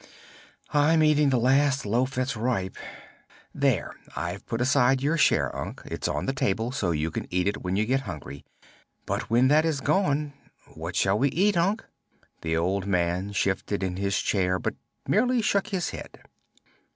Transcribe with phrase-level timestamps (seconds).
[0.73, 2.75] "I'm eating the last loaf that's ripe.
[3.53, 5.83] There; I've put aside your share, Unc.
[5.85, 8.43] It's on the table, so you can eat it when you get hungry.
[9.05, 10.33] But when that is gone,
[10.73, 11.85] what shall we eat, Unc?"
[12.41, 14.73] The old man shifted in his chair but
[15.07, 16.23] merely shook his head.